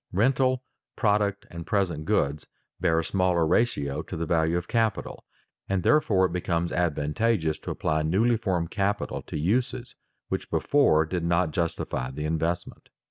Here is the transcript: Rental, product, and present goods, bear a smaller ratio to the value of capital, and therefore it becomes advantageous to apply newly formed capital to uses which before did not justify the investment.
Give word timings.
Rental, 0.11 0.63
product, 0.95 1.45
and 1.51 1.63
present 1.67 2.05
goods, 2.05 2.47
bear 2.79 2.97
a 3.01 3.05
smaller 3.05 3.45
ratio 3.45 4.01
to 4.01 4.17
the 4.17 4.25
value 4.25 4.57
of 4.57 4.67
capital, 4.67 5.25
and 5.69 5.83
therefore 5.83 6.25
it 6.25 6.33
becomes 6.33 6.71
advantageous 6.71 7.59
to 7.59 7.69
apply 7.69 8.01
newly 8.01 8.35
formed 8.37 8.71
capital 8.71 9.21
to 9.21 9.37
uses 9.37 9.93
which 10.27 10.49
before 10.49 11.05
did 11.05 11.23
not 11.23 11.51
justify 11.51 12.09
the 12.09 12.25
investment. 12.25 12.89